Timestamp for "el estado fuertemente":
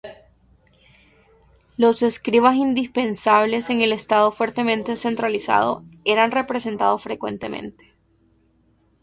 3.83-4.97